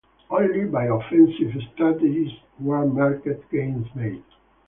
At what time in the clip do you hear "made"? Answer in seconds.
3.93-4.23